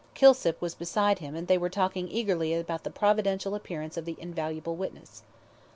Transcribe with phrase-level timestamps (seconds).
[0.15, 4.15] Kilsip was beside him, and they were talking eagerly about the providential appearance of the
[4.19, 5.21] invaluable witness.